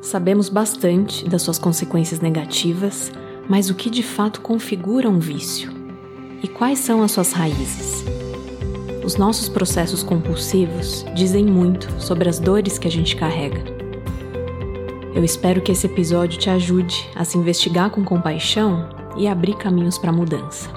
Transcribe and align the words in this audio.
Sabemos 0.00 0.48
bastante 0.48 1.28
das 1.28 1.42
suas 1.42 1.58
consequências 1.58 2.20
negativas, 2.20 3.10
mas 3.48 3.70
o 3.70 3.74
que 3.74 3.90
de 3.90 4.02
fato 4.02 4.40
configura 4.40 5.08
um 5.08 5.18
vício? 5.18 5.72
E 6.42 6.48
quais 6.48 6.78
são 6.78 7.02
as 7.02 7.12
suas 7.12 7.32
raízes? 7.32 8.04
Os 9.04 9.16
nossos 9.16 9.48
processos 9.48 10.02
compulsivos 10.02 11.04
dizem 11.14 11.44
muito 11.44 11.88
sobre 12.00 12.28
as 12.28 12.38
dores 12.38 12.78
que 12.78 12.88
a 12.88 12.90
gente 12.90 13.16
carrega. 13.16 13.62
Eu 15.14 15.24
espero 15.24 15.62
que 15.62 15.72
esse 15.72 15.86
episódio 15.86 16.38
te 16.38 16.50
ajude 16.50 17.08
a 17.14 17.24
se 17.24 17.38
investigar 17.38 17.90
com 17.90 18.04
compaixão 18.04 18.88
e 19.16 19.26
abrir 19.26 19.56
caminhos 19.56 19.96
para 19.96 20.10
a 20.10 20.12
mudança. 20.12 20.75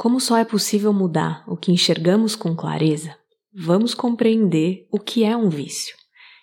Como 0.00 0.18
só 0.18 0.38
é 0.38 0.46
possível 0.46 0.94
mudar 0.94 1.44
o 1.46 1.58
que 1.58 1.70
enxergamos 1.70 2.34
com 2.34 2.56
clareza, 2.56 3.14
vamos 3.54 3.92
compreender 3.92 4.86
o 4.90 4.98
que 4.98 5.24
é 5.24 5.36
um 5.36 5.50
vício. 5.50 5.94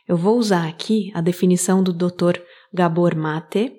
Eu 0.08 0.16
vou 0.16 0.38
usar 0.38 0.68
aqui 0.68 1.12
a 1.16 1.22
definição 1.22 1.82
do 1.82 1.92
Dr. 1.92 2.40
Gabor 2.72 3.16
Mate, 3.16 3.74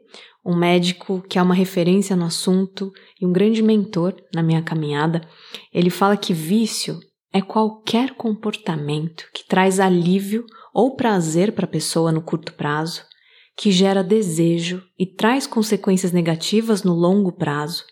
um 0.45 0.57
médico 0.57 1.23
que 1.29 1.39
é 1.39 1.43
uma 1.43 1.55
referência 1.55 2.17
no 2.17 2.25
assunto 2.25 2.91
e 3.21 3.25
um 3.25 3.33
grande 3.33 3.63
mentor 3.63 4.17
na 4.35 4.43
minha 4.43 4.63
caminhada. 4.63 5.21
Ele 5.73 5.91
fala 5.91 6.17
que 6.17 6.35
vício 6.35 6.99
é 7.33 7.41
qualquer 7.41 8.17
comportamento 8.17 9.27
que 9.33 9.47
traz 9.47 9.79
alívio 9.79 10.45
ou 10.75 10.97
prazer 10.97 11.53
para 11.53 11.67
a 11.67 11.71
pessoa 11.71 12.11
no 12.11 12.21
curto 12.21 12.53
prazo, 12.55 13.05
que 13.57 13.71
gera 13.71 14.03
desejo 14.03 14.83
e 14.99 15.07
traz 15.07 15.47
consequências 15.47 16.11
negativas 16.11 16.83
no 16.83 16.95
longo 16.95 17.31
prazo 17.31 17.85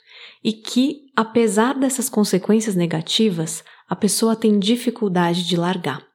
e 0.42 0.52
que, 0.52 1.05
apesar 1.16 1.72
dessas 1.78 2.10
consequências 2.10 2.76
negativas, 2.76 3.64
a 3.88 3.96
pessoa 3.96 4.36
tem 4.36 4.58
dificuldade 4.58 5.44
de 5.46 5.56
largar. 5.56 6.06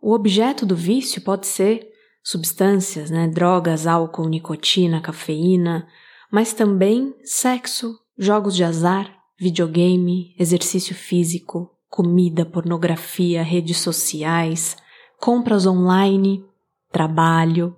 O 0.00 0.12
objeto 0.12 0.66
do 0.66 0.76
vício 0.76 1.22
pode 1.22 1.46
ser 1.46 1.88
substâncias, 2.22 3.10
né, 3.10 3.26
drogas, 3.26 3.86
álcool, 3.86 4.28
nicotina, 4.28 5.00
cafeína, 5.00 5.88
mas 6.30 6.52
também 6.52 7.14
sexo, 7.24 7.98
jogos 8.18 8.54
de 8.54 8.62
azar, 8.62 9.10
videogame, 9.38 10.34
exercício 10.38 10.94
físico, 10.94 11.70
comida, 11.88 12.44
pornografia, 12.44 13.42
redes 13.42 13.78
sociais, 13.78 14.76
compras 15.18 15.66
online, 15.66 16.44
trabalho. 16.92 17.74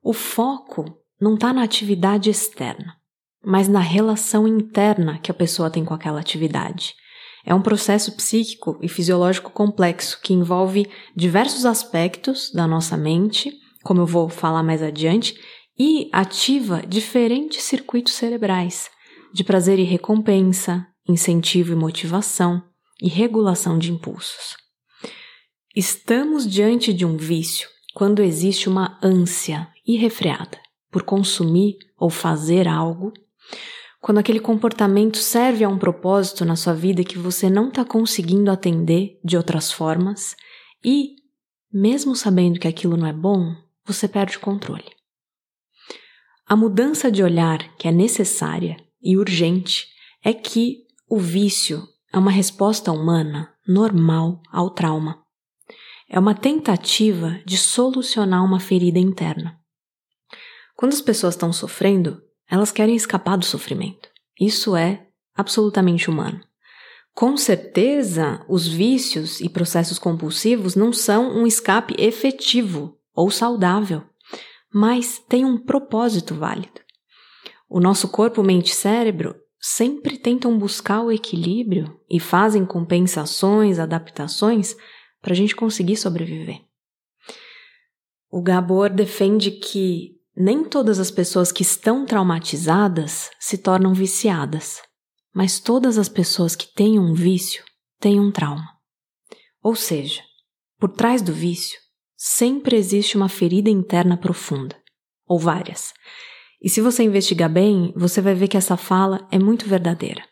O 0.00 0.12
foco 0.12 0.84
não 1.20 1.34
está 1.34 1.52
na 1.52 1.64
atividade 1.64 2.30
externa 2.30 2.94
mas 3.46 3.68
na 3.68 3.78
relação 3.78 4.48
interna 4.48 5.20
que 5.20 5.30
a 5.30 5.34
pessoa 5.34 5.70
tem 5.70 5.84
com 5.84 5.94
aquela 5.94 6.18
atividade. 6.18 6.96
É 7.44 7.54
um 7.54 7.62
processo 7.62 8.16
psíquico 8.16 8.76
e 8.82 8.88
fisiológico 8.88 9.52
complexo 9.52 10.18
que 10.20 10.34
envolve 10.34 10.90
diversos 11.14 11.64
aspectos 11.64 12.50
da 12.50 12.66
nossa 12.66 12.96
mente, 12.96 13.52
como 13.84 14.00
eu 14.00 14.06
vou 14.06 14.28
falar 14.28 14.64
mais 14.64 14.82
adiante, 14.82 15.38
e 15.78 16.10
ativa 16.12 16.82
diferentes 16.88 17.62
circuitos 17.62 18.14
cerebrais 18.14 18.90
de 19.32 19.44
prazer 19.44 19.78
e 19.78 19.84
recompensa, 19.84 20.84
incentivo 21.08 21.72
e 21.72 21.76
motivação 21.76 22.60
e 23.00 23.08
regulação 23.08 23.78
de 23.78 23.92
impulsos. 23.92 24.56
Estamos 25.72 26.50
diante 26.50 26.92
de 26.92 27.06
um 27.06 27.16
vício 27.16 27.68
quando 27.94 28.22
existe 28.22 28.68
uma 28.68 28.98
ânsia 29.00 29.68
irrefreada 29.86 30.58
por 30.90 31.04
consumir 31.04 31.76
ou 31.96 32.10
fazer 32.10 32.66
algo 32.66 33.12
quando 34.00 34.18
aquele 34.18 34.38
comportamento 34.38 35.16
serve 35.16 35.64
a 35.64 35.68
um 35.68 35.78
propósito 35.78 36.44
na 36.44 36.54
sua 36.54 36.74
vida 36.74 37.02
que 37.02 37.18
você 37.18 37.50
não 37.50 37.68
está 37.68 37.84
conseguindo 37.84 38.50
atender 38.50 39.18
de 39.24 39.36
outras 39.36 39.72
formas 39.72 40.36
e, 40.84 41.16
mesmo 41.72 42.14
sabendo 42.14 42.60
que 42.60 42.68
aquilo 42.68 42.96
não 42.96 43.06
é 43.06 43.12
bom, 43.12 43.54
você 43.84 44.06
perde 44.06 44.36
o 44.36 44.40
controle. 44.40 44.84
A 46.46 46.54
mudança 46.54 47.10
de 47.10 47.22
olhar 47.22 47.74
que 47.76 47.88
é 47.88 47.92
necessária 47.92 48.76
e 49.02 49.16
urgente 49.16 49.86
é 50.24 50.32
que 50.32 50.84
o 51.08 51.18
vício 51.18 51.82
é 52.12 52.18
uma 52.18 52.30
resposta 52.30 52.92
humana 52.92 53.52
normal 53.66 54.40
ao 54.52 54.70
trauma. 54.70 55.20
É 56.08 56.18
uma 56.18 56.34
tentativa 56.34 57.40
de 57.44 57.58
solucionar 57.58 58.44
uma 58.44 58.60
ferida 58.60 58.98
interna. 58.98 59.58
Quando 60.76 60.92
as 60.92 61.00
pessoas 61.00 61.34
estão 61.34 61.52
sofrendo, 61.52 62.22
elas 62.50 62.70
querem 62.70 62.94
escapar 62.94 63.36
do 63.36 63.44
sofrimento. 63.44 64.08
Isso 64.40 64.76
é 64.76 65.06
absolutamente 65.34 66.10
humano. 66.10 66.40
Com 67.14 67.36
certeza, 67.36 68.44
os 68.48 68.66
vícios 68.66 69.40
e 69.40 69.48
processos 69.48 69.98
compulsivos 69.98 70.74
não 70.74 70.92
são 70.92 71.34
um 71.34 71.46
escape 71.46 71.94
efetivo 71.98 72.98
ou 73.14 73.30
saudável, 73.30 74.02
mas 74.72 75.18
têm 75.18 75.44
um 75.44 75.56
propósito 75.56 76.34
válido. 76.34 76.80
O 77.68 77.80
nosso 77.80 78.08
corpo, 78.08 78.42
mente 78.42 78.72
e 78.72 78.74
cérebro 78.74 79.34
sempre 79.58 80.18
tentam 80.18 80.58
buscar 80.58 81.02
o 81.02 81.10
equilíbrio 81.10 81.98
e 82.08 82.20
fazem 82.20 82.64
compensações, 82.64 83.78
adaptações 83.78 84.76
para 85.20 85.32
a 85.32 85.36
gente 85.36 85.56
conseguir 85.56 85.96
sobreviver. 85.96 86.60
O 88.30 88.42
Gabor 88.42 88.90
defende 88.90 89.50
que 89.50 90.15
nem 90.36 90.62
todas 90.64 91.00
as 91.00 91.10
pessoas 91.10 91.50
que 91.50 91.62
estão 91.62 92.04
traumatizadas 92.04 93.30
se 93.40 93.56
tornam 93.56 93.94
viciadas, 93.94 94.82
mas 95.34 95.58
todas 95.58 95.96
as 95.96 96.08
pessoas 96.08 96.54
que 96.54 96.72
têm 96.74 96.98
um 96.98 97.14
vício 97.14 97.64
têm 97.98 98.20
um 98.20 98.30
trauma. 98.30 98.68
Ou 99.62 99.74
seja, 99.74 100.22
por 100.78 100.90
trás 100.90 101.22
do 101.22 101.32
vício 101.32 101.78
sempre 102.16 102.76
existe 102.76 103.16
uma 103.16 103.28
ferida 103.28 103.70
interna 103.70 104.16
profunda, 104.16 104.76
ou 105.26 105.38
várias. 105.38 105.94
E 106.62 106.68
se 106.68 106.80
você 106.80 107.02
investigar 107.02 107.50
bem, 107.50 107.92
você 107.96 108.20
vai 108.20 108.34
ver 108.34 108.48
que 108.48 108.56
essa 108.56 108.76
fala 108.76 109.26
é 109.30 109.38
muito 109.38 109.66
verdadeira. 109.66 110.22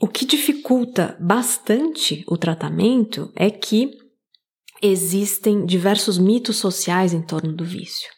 O 0.00 0.08
que 0.08 0.24
dificulta 0.24 1.16
bastante 1.20 2.24
o 2.26 2.36
tratamento 2.36 3.32
é 3.36 3.50
que 3.50 3.90
existem 4.82 5.64
diversos 5.64 6.18
mitos 6.18 6.56
sociais 6.56 7.12
em 7.12 7.22
torno 7.22 7.52
do 7.52 7.64
vício. 7.64 8.13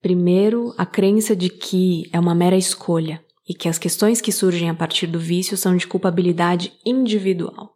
Primeiro, 0.00 0.72
a 0.78 0.86
crença 0.86 1.34
de 1.34 1.48
que 1.48 2.08
é 2.12 2.20
uma 2.20 2.34
mera 2.34 2.56
escolha 2.56 3.24
e 3.48 3.54
que 3.54 3.68
as 3.68 3.78
questões 3.78 4.20
que 4.20 4.30
surgem 4.30 4.70
a 4.70 4.74
partir 4.74 5.06
do 5.08 5.18
vício 5.18 5.56
são 5.56 5.76
de 5.76 5.86
culpabilidade 5.86 6.72
individual. 6.86 7.74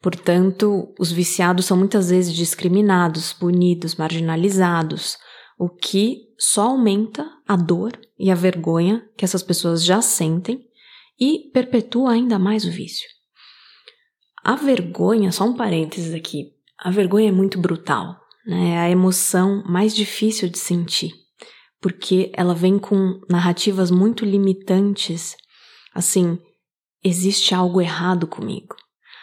Portanto, 0.00 0.94
os 0.98 1.12
viciados 1.12 1.66
são 1.66 1.76
muitas 1.76 2.10
vezes 2.10 2.34
discriminados, 2.34 3.32
punidos, 3.32 3.96
marginalizados, 3.96 5.18
o 5.58 5.68
que 5.68 6.22
só 6.38 6.70
aumenta 6.70 7.28
a 7.46 7.54
dor 7.54 7.92
e 8.18 8.30
a 8.30 8.34
vergonha 8.34 9.06
que 9.16 9.24
essas 9.24 9.42
pessoas 9.42 9.84
já 9.84 10.00
sentem 10.00 10.64
e 11.20 11.50
perpetua 11.52 12.12
ainda 12.12 12.38
mais 12.38 12.64
o 12.64 12.70
vício. 12.70 13.08
A 14.42 14.56
vergonha, 14.56 15.30
só 15.30 15.44
um 15.44 15.54
parênteses 15.54 16.14
aqui, 16.14 16.54
a 16.78 16.90
vergonha 16.90 17.28
é 17.28 17.32
muito 17.32 17.60
brutal, 17.60 18.16
né? 18.44 18.70
é 18.70 18.78
a 18.78 18.90
emoção 18.90 19.62
mais 19.66 19.94
difícil 19.94 20.48
de 20.48 20.58
sentir 20.58 21.21
porque 21.82 22.30
ela 22.32 22.54
vem 22.54 22.78
com 22.78 23.20
narrativas 23.28 23.90
muito 23.90 24.24
limitantes, 24.24 25.36
assim, 25.92 26.38
existe 27.02 27.54
algo 27.54 27.80
errado 27.80 28.26
comigo. 28.28 28.76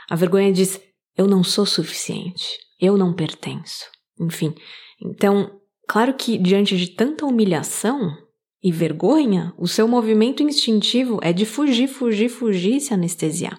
A 0.09 0.15
vergonha 0.15 0.51
diz, 0.51 0.79
eu 1.17 1.25
não 1.25 1.41
sou 1.41 1.65
suficiente, 1.65 2.57
eu 2.77 2.97
não 2.97 3.13
pertenço. 3.13 3.85
Enfim, 4.19 4.53
então, 5.01 5.49
claro 5.87 6.13
que 6.13 6.37
diante 6.37 6.77
de 6.77 6.87
tanta 6.87 7.25
humilhação 7.25 8.13
e 8.61 8.73
vergonha, 8.73 9.53
o 9.57 9.65
seu 9.65 9.87
movimento 9.87 10.43
instintivo 10.43 11.17
é 11.23 11.31
de 11.31 11.45
fugir, 11.45 11.87
fugir, 11.87 12.27
fugir 12.27 12.75
e 12.75 12.81
se 12.81 12.93
anestesiar. 12.93 13.57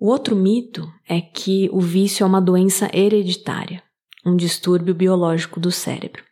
O 0.00 0.08
outro 0.08 0.34
mito 0.34 0.84
é 1.08 1.20
que 1.20 1.68
o 1.72 1.80
vício 1.80 2.24
é 2.24 2.26
uma 2.26 2.40
doença 2.40 2.90
hereditária, 2.92 3.82
um 4.26 4.34
distúrbio 4.36 4.94
biológico 4.94 5.60
do 5.60 5.70
cérebro. 5.70 6.27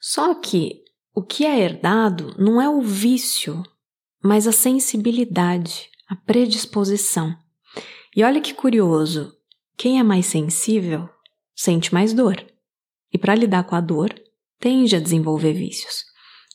Só 0.00 0.34
que 0.34 0.82
o 1.14 1.22
que 1.22 1.44
é 1.44 1.60
herdado 1.60 2.34
não 2.38 2.60
é 2.60 2.68
o 2.68 2.80
vício, 2.80 3.62
mas 4.22 4.46
a 4.46 4.52
sensibilidade, 4.52 5.90
a 6.08 6.16
predisposição. 6.16 7.36
E 8.16 8.24
olha 8.24 8.40
que 8.40 8.54
curioso, 8.54 9.36
quem 9.76 10.00
é 10.00 10.02
mais 10.02 10.24
sensível 10.26 11.06
sente 11.54 11.92
mais 11.92 12.14
dor. 12.14 12.42
E 13.12 13.18
para 13.18 13.34
lidar 13.34 13.64
com 13.64 13.74
a 13.74 13.80
dor, 13.80 14.14
tende 14.58 14.96
a 14.96 15.00
desenvolver 15.00 15.52
vícios. 15.52 16.04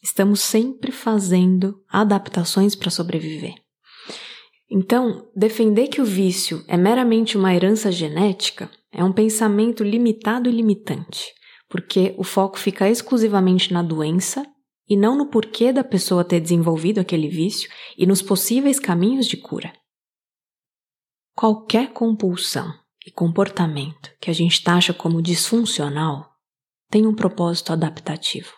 Estamos 0.02 0.42
sempre 0.42 0.92
fazendo 0.92 1.84
adaptações 1.88 2.76
para 2.76 2.90
sobreviver. 2.90 3.54
Então, 4.70 5.30
defender 5.36 5.88
que 5.88 6.02
o 6.02 6.06
vício 6.06 6.64
é 6.68 6.76
meramente 6.76 7.38
uma 7.38 7.54
herança 7.54 7.92
genética 7.92 8.72
é 8.92 9.04
um 9.04 9.14
pensamento 9.14 9.84
limitado 9.84 10.50
e 10.50 10.52
limitante 10.52 11.36
porque 11.68 12.14
o 12.18 12.24
foco 12.24 12.60
fica 12.60 12.90
exclusivamente 12.90 13.74
na 13.74 13.82
doença 13.82 14.46
e 14.88 14.96
não 14.96 15.18
no 15.18 15.28
porquê 15.28 15.74
da 15.74 15.84
pessoa 15.84 16.24
ter 16.24 16.40
desenvolvido 16.40 17.00
aquele 17.00 17.28
vício 17.28 17.70
e 17.98 18.06
nos 18.06 18.22
possíveis 18.22 18.80
caminhos 18.80 19.28
de 19.28 19.38
cura. 19.38 19.74
Qualquer 21.36 21.92
compulsão 21.92 22.74
e 23.06 23.12
comportamento 23.12 24.12
que 24.20 24.30
a 24.30 24.34
gente 24.34 24.64
taxa 24.64 24.94
como 24.94 25.22
disfuncional 25.22 26.32
tem 26.90 27.06
um 27.06 27.14
propósito 27.14 27.74
adaptativo. 27.74 28.54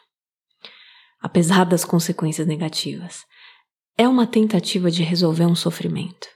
Apesar 1.19 1.65
das 1.65 1.83
consequências 1.83 2.45
negativas, 2.45 3.25
é 3.97 4.07
uma 4.07 4.27
tentativa 4.27 4.91
de 4.91 5.01
resolver 5.01 5.45
um 5.45 5.55
sofrimento. 5.55 6.27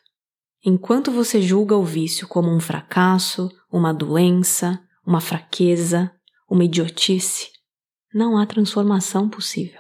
Enquanto 0.65 1.11
você 1.11 1.41
julga 1.41 1.75
o 1.75 1.83
vício 1.83 2.27
como 2.27 2.49
um 2.49 2.59
fracasso, 2.59 3.51
uma 3.71 3.93
doença, 3.93 4.79
uma 5.05 5.21
fraqueza, 5.21 6.11
uma 6.51 6.65
idiotice, 6.65 7.47
não 8.13 8.37
há 8.37 8.45
transformação 8.45 9.29
possível. 9.29 9.79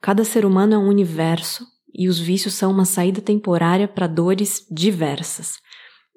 Cada 0.00 0.24
ser 0.24 0.46
humano 0.46 0.72
é 0.72 0.78
um 0.78 0.88
universo 0.88 1.66
e 1.92 2.08
os 2.08 2.18
vícios 2.18 2.54
são 2.54 2.70
uma 2.70 2.86
saída 2.86 3.20
temporária 3.20 3.86
para 3.86 4.06
dores 4.06 4.66
diversas. 4.70 5.58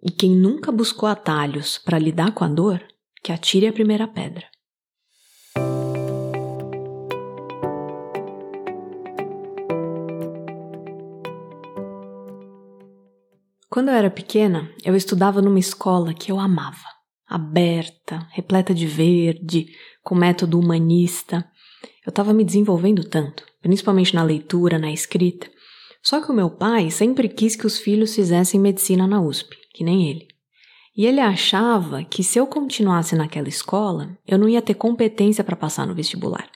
E 0.02 0.10
quem 0.10 0.32
nunca 0.32 0.72
buscou 0.72 1.10
atalhos 1.10 1.78
para 1.78 2.00
lidar 2.00 2.34
com 2.34 2.46
a 2.46 2.48
dor, 2.48 2.82
que 3.22 3.34
atire 3.34 3.68
a 3.68 3.74
primeira 3.74 4.08
pedra. 4.08 4.46
Quando 13.70 13.90
eu 13.90 13.96
era 13.96 14.10
pequena, 14.10 14.74
eu 14.86 14.96
estudava 14.96 15.42
numa 15.42 15.60
escola 15.60 16.14
que 16.14 16.32
eu 16.32 16.40
amava. 16.40 17.01
Aberta, 17.32 18.28
repleta 18.32 18.74
de 18.74 18.86
verde, 18.86 19.68
com 20.04 20.14
método 20.14 20.60
humanista. 20.60 21.46
Eu 22.06 22.10
estava 22.10 22.34
me 22.34 22.44
desenvolvendo 22.44 23.04
tanto, 23.04 23.46
principalmente 23.62 24.14
na 24.14 24.22
leitura, 24.22 24.78
na 24.78 24.92
escrita. 24.92 25.50
Só 26.04 26.20
que 26.20 26.30
o 26.30 26.36
meu 26.36 26.50
pai 26.50 26.92
sempre 26.92 27.30
quis 27.30 27.56
que 27.56 27.66
os 27.66 27.78
filhos 27.78 28.14
fizessem 28.14 28.60
medicina 28.60 29.08
na 29.08 29.22
USP, 29.22 29.56
que 29.74 29.84
nem 29.84 30.10
ele. 30.10 30.28
E 30.98 31.06
ele 31.06 31.22
achava 31.22 32.04
que 32.04 32.22
se 32.22 32.38
eu 32.38 32.46
continuasse 32.46 33.16
naquela 33.16 33.48
escola, 33.48 34.18
eu 34.28 34.38
não 34.38 34.50
ia 34.50 34.62
ter 34.62 34.74
competência 34.74 35.44
para 35.44 35.56
passar 35.56 35.88
no 35.88 35.96
vestibular. 35.96 36.50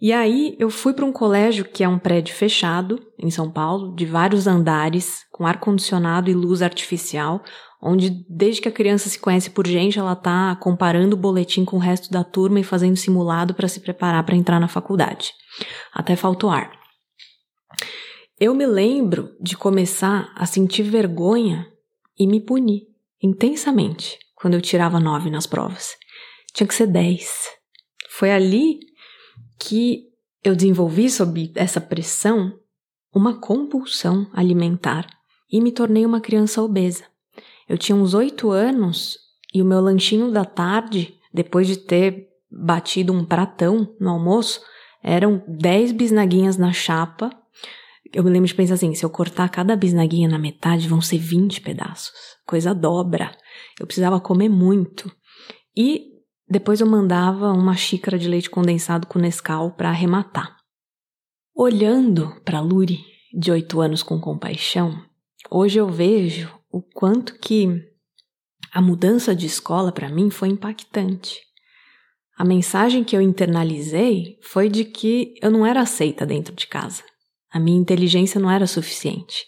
E 0.00 0.12
aí 0.12 0.56
eu 0.58 0.70
fui 0.70 0.94
para 0.94 1.04
um 1.04 1.12
colégio 1.12 1.64
que 1.64 1.84
é 1.84 1.88
um 1.88 1.98
prédio 1.98 2.34
fechado 2.34 3.04
em 3.18 3.30
São 3.30 3.50
Paulo, 3.50 3.94
de 3.94 4.06
vários 4.06 4.46
andares, 4.46 5.26
com 5.30 5.46
ar 5.46 5.58
condicionado 5.58 6.30
e 6.30 6.34
luz 6.34 6.62
artificial, 6.62 7.42
onde 7.82 8.10
desde 8.28 8.60
que 8.60 8.68
a 8.68 8.72
criança 8.72 9.08
se 9.08 9.18
conhece 9.18 9.50
por 9.50 9.66
gente, 9.66 9.98
ela 9.98 10.14
tá 10.14 10.56
comparando 10.56 11.16
o 11.16 11.18
boletim 11.18 11.64
com 11.64 11.76
o 11.76 11.80
resto 11.80 12.10
da 12.10 12.22
turma 12.22 12.60
e 12.60 12.64
fazendo 12.64 12.96
simulado 12.96 13.54
para 13.54 13.68
se 13.68 13.80
preparar 13.80 14.24
para 14.24 14.36
entrar 14.36 14.60
na 14.60 14.68
faculdade. 14.68 15.32
Até 15.92 16.16
faltou 16.16 16.50
ar. 16.50 16.78
Eu 18.38 18.54
me 18.54 18.66
lembro 18.66 19.36
de 19.40 19.56
começar 19.56 20.32
a 20.34 20.46
sentir 20.46 20.82
vergonha 20.82 21.66
e 22.18 22.26
me 22.26 22.40
punir 22.40 22.86
intensamente 23.22 24.18
quando 24.34 24.54
eu 24.54 24.62
tirava 24.62 24.98
nove 24.98 25.30
nas 25.30 25.46
provas. 25.46 25.96
Tinha 26.54 26.66
que 26.66 26.74
ser 26.74 26.86
dez. 26.86 27.48
Foi 28.08 28.30
ali 28.30 28.80
que 29.58 30.04
eu 30.42 30.56
desenvolvi 30.56 31.10
sob 31.10 31.52
essa 31.54 31.80
pressão 31.80 32.58
uma 33.14 33.38
compulsão 33.38 34.26
alimentar 34.32 35.06
e 35.50 35.60
me 35.60 35.72
tornei 35.72 36.06
uma 36.06 36.20
criança 36.20 36.62
obesa. 36.62 37.04
Eu 37.70 37.78
tinha 37.78 37.96
uns 37.96 38.14
oito 38.14 38.50
anos 38.50 39.16
e 39.54 39.62
o 39.62 39.64
meu 39.64 39.80
lanchinho 39.80 40.30
da 40.30 40.44
tarde, 40.44 41.14
depois 41.32 41.66
de 41.66 41.76
ter 41.76 42.28
batido 42.50 43.12
um 43.12 43.24
pratão 43.24 43.94
no 44.00 44.10
almoço, 44.10 44.60
eram 45.02 45.42
dez 45.46 45.92
bisnaguinhas 45.92 46.56
na 46.56 46.72
chapa 46.72 47.30
eu 48.12 48.24
me 48.24 48.30
lembro 48.30 48.48
de 48.48 48.54
pensar 48.54 48.74
assim: 48.74 48.94
se 48.94 49.04
eu 49.04 49.10
cortar 49.10 49.48
cada 49.48 49.76
bisnaguinha 49.76 50.28
na 50.28 50.38
metade, 50.38 50.88
vão 50.88 51.00
ser 51.00 51.18
20 51.18 51.60
pedaços. 51.60 52.12
Coisa 52.46 52.74
dobra. 52.74 53.36
Eu 53.78 53.86
precisava 53.86 54.20
comer 54.20 54.48
muito. 54.48 55.10
E 55.76 56.08
depois 56.48 56.80
eu 56.80 56.86
mandava 56.86 57.52
uma 57.52 57.76
xícara 57.76 58.18
de 58.18 58.28
leite 58.28 58.50
condensado 58.50 59.06
com 59.06 59.18
Nescau 59.18 59.72
para 59.72 59.90
arrematar. 59.90 60.56
Olhando 61.54 62.34
para 62.44 62.60
Luri, 62.60 63.04
de 63.32 63.52
oito 63.52 63.80
anos 63.80 64.02
com 64.02 64.20
compaixão, 64.20 65.00
hoje 65.48 65.78
eu 65.78 65.88
vejo 65.88 66.52
o 66.70 66.82
quanto 66.82 67.38
que 67.38 67.68
a 68.72 68.80
mudança 68.80 69.34
de 69.34 69.46
escola 69.46 69.92
para 69.92 70.08
mim 70.08 70.30
foi 70.30 70.48
impactante. 70.48 71.40
A 72.36 72.44
mensagem 72.44 73.04
que 73.04 73.16
eu 73.16 73.20
internalizei 73.20 74.38
foi 74.42 74.68
de 74.68 74.84
que 74.84 75.34
eu 75.42 75.50
não 75.50 75.66
era 75.66 75.80
aceita 75.80 76.24
dentro 76.24 76.54
de 76.54 76.66
casa 76.66 77.02
a 77.50 77.58
minha 77.58 77.80
inteligência 77.80 78.40
não 78.40 78.50
era 78.50 78.66
suficiente 78.66 79.44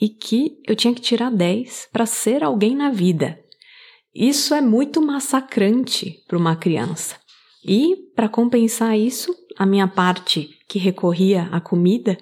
e 0.00 0.08
que 0.08 0.60
eu 0.66 0.74
tinha 0.74 0.92
que 0.92 1.00
tirar 1.00 1.30
10 1.30 1.88
para 1.92 2.04
ser 2.04 2.42
alguém 2.42 2.74
na 2.74 2.90
vida. 2.90 3.38
Isso 4.14 4.52
é 4.52 4.60
muito 4.60 5.00
massacrante 5.00 6.22
para 6.26 6.36
uma 6.36 6.56
criança. 6.56 7.16
E, 7.64 7.96
para 8.14 8.28
compensar 8.28 8.98
isso, 8.98 9.34
a 9.56 9.64
minha 9.64 9.88
parte 9.88 10.50
que 10.68 10.78
recorria 10.78 11.48
à 11.50 11.60
comida, 11.60 12.16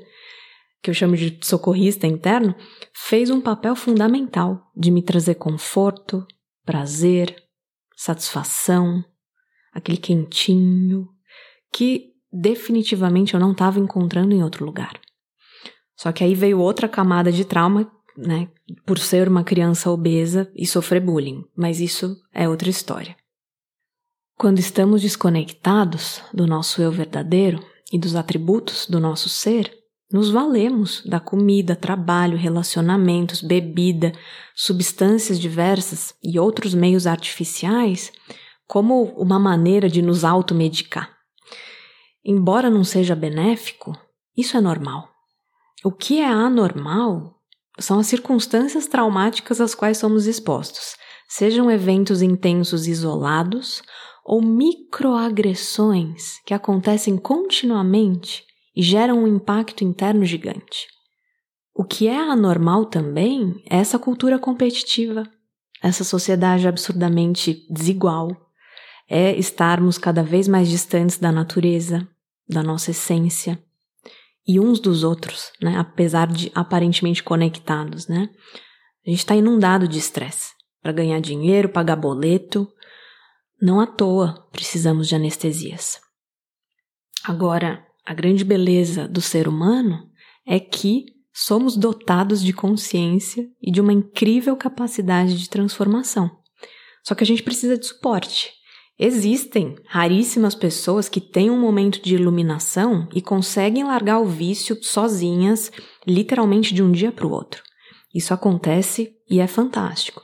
que 0.85 0.91
eu 0.91 0.95
chamo 0.95 1.17
de 1.17 1.39
socorrista 1.41 2.07
interno, 2.07 2.55
fez 2.93 3.31
um 3.31 3.41
papel 3.41 3.75
fundamental 3.75 4.71
de 4.77 4.91
me 4.91 5.01
trazer 5.01 5.37
conforto, 5.37 6.27
prazer, 6.63 7.35
satisfação, 7.97 9.03
aquele 9.73 9.97
quentinho, 9.97 11.09
que 11.73 12.13
definitivamente 12.31 13.33
eu 13.33 13.41
não 13.41 13.53
estava 13.53 13.81
encontrando 13.81 14.35
em 14.35 14.43
outro 14.43 14.63
lugar. 14.63 15.01
Só 15.97 16.13
que 16.13 16.23
aí 16.23 16.35
veio 16.35 16.61
outra 16.61 16.87
camada 16.87 17.33
de 17.33 17.47
trauma, 17.47 17.91
né, 18.15 18.51
por 18.85 18.99
ser 18.99 19.27
uma 19.27 19.43
criança 19.43 19.91
obesa 19.91 20.53
e 20.55 20.67
sofrer 20.67 21.01
bullying, 21.01 21.47
mas 21.57 21.81
isso 21.81 22.15
é 22.31 22.47
outra 22.47 22.69
história. 22.69 23.17
Quando 24.37 24.59
estamos 24.59 25.01
desconectados 25.01 26.21
do 26.31 26.47
nosso 26.47 26.83
eu 26.83 26.93
verdadeiro 26.93 27.65
e 27.91 27.99
dos 27.99 28.15
atributos 28.15 28.87
do 28.87 29.01
nosso 29.01 29.31
ser, 29.31 29.84
nos 30.15 30.31
valemos 30.31 31.03
da 31.05 31.19
comida, 31.19 31.75
trabalho, 31.75 32.39
relacionamentos, 32.39 33.43
bebida, 33.43 34.13
substâncias 34.55 35.41
diversas 35.41 36.15
e 36.23 36.39
outros 36.39 36.73
meios 36.73 37.05
artificiais 37.05 38.13
como 38.65 39.07
uma 39.17 39.41
maneira 39.41 39.89
de 39.89 40.01
nos 40.01 40.23
automedicar. 40.23 41.11
Embora 42.25 42.71
não 42.71 42.85
seja 42.85 43.17
benéfico, 43.17 43.93
isso 44.37 44.57
é 44.57 44.61
normal. 44.61 45.09
O 45.85 45.91
que 45.91 46.21
é 46.21 46.29
anormal 46.29 47.35
são 47.81 47.99
as 47.99 48.07
circunstâncias 48.07 48.87
traumáticas 48.87 49.61
às 49.61 49.75
quais 49.75 49.99
somos 49.99 50.29
expostos, 50.29 50.95
sejam 51.29 51.69
eventos 51.69 52.23
intensos 52.23 52.87
isolados 52.87 53.83
ou 54.25 54.41
microagressões 54.41 56.39
que 56.47 56.55
acontecem 56.55 57.17
continuamente 57.17 58.45
e 58.75 58.83
geram 58.83 59.25
um 59.25 59.27
impacto 59.27 59.85
interno 59.85 60.25
gigante. 60.25 60.87
O 61.75 61.85
que 61.85 62.07
é 62.07 62.17
anormal 62.17 62.87
também 62.87 63.63
é 63.69 63.79
essa 63.79 63.99
cultura 63.99 64.39
competitiva, 64.39 65.25
essa 65.83 66.05
sociedade 66.05 66.67
absurdamente 66.67 67.67
desigual, 67.69 68.29
é 69.09 69.37
estarmos 69.37 69.99
cada 69.99 70.23
vez 70.23 70.49
mais 70.49 70.69
distantes 70.69 71.19
da 71.19 71.31
natureza, 71.31 72.09
da 72.49 72.63
nossa 72.63 72.91
essência, 72.91 73.63
e 74.47 74.61
uns 74.61 74.79
dos 74.79 75.05
outros, 75.05 75.53
né? 75.61 75.77
Apesar 75.79 76.27
de 76.27 76.53
aparentemente 76.55 77.23
conectados, 77.23 78.07
né? 78.09 78.29
A 79.07 79.11
gente 79.11 79.19
está 79.19 79.35
inundado 79.35 79.89
de 79.89 79.99
estresse 79.99 80.53
para 80.83 80.93
ganhar 80.93 81.21
dinheiro, 81.21 81.69
pagar 81.69 81.97
boleto. 81.97 82.71
Não 83.61 83.81
à 83.81 83.87
toa 83.87 84.47
precisamos 84.53 85.09
de 85.09 85.15
anestesias. 85.15 85.99
Agora, 87.25 87.87
a 88.05 88.13
grande 88.13 88.45
beleza 88.45 89.09
do 89.09 89.21
ser 89.21 89.49
humano 89.49 90.11
é 90.47 90.61
que 90.61 91.07
somos 91.33 91.77
dotados 91.77 92.43
de 92.43 92.53
consciência 92.53 93.49
e 93.61 93.73
de 93.73 93.81
uma 93.81 93.93
incrível 93.93 94.57
capacidade 94.57 95.37
de 95.39 95.49
transformação. 95.49 96.31
Só 97.03 97.15
que 97.15 97.25
a 97.25 97.27
gente 97.27 97.43
precisa 97.43 97.77
de 97.77 97.87
suporte. 97.87 98.53
Existem 98.99 99.75
raríssimas 99.87 100.55
pessoas 100.55 101.09
que 101.09 101.21
têm 101.21 101.51
um 101.51 101.59
momento 101.59 102.01
de 102.01 102.15
iluminação 102.15 103.09
e 103.13 103.21
conseguem 103.21 103.83
largar 103.83 104.21
o 104.21 104.27
vício 104.27 104.79
sozinhas, 104.83 105.73
literalmente 106.07 106.73
de 106.73 106.83
um 106.83 106.93
dia 106.93 107.11
para 107.11 107.27
o 107.27 107.33
outro. 107.33 107.63
Isso 108.15 108.33
acontece 108.33 109.13
e 109.29 109.41
é 109.41 109.47
fantástico. 109.49 110.23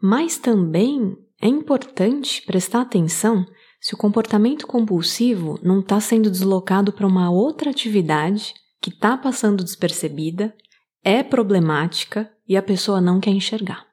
Mas 0.00 0.38
também 0.38 1.14
é 1.40 1.46
importante 1.46 2.42
prestar 2.42 2.80
atenção 2.80 3.44
se 3.82 3.94
o 3.94 3.98
comportamento 3.98 4.64
compulsivo 4.64 5.58
não 5.60 5.80
está 5.80 5.98
sendo 5.98 6.30
deslocado 6.30 6.92
para 6.92 7.04
uma 7.04 7.28
outra 7.30 7.68
atividade 7.68 8.54
que 8.80 8.90
está 8.90 9.16
passando 9.16 9.64
despercebida, 9.64 10.54
é 11.02 11.20
problemática 11.24 12.30
e 12.48 12.56
a 12.56 12.62
pessoa 12.62 13.00
não 13.00 13.18
quer 13.18 13.32
enxergar. 13.32 13.84